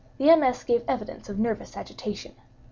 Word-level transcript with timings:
The 0.17 0.35
MS. 0.35 0.63
gave 0.63 0.83
evidence 0.87 1.29
of 1.29 1.37
nervous 1.37 1.77
agitation. 1.77 2.31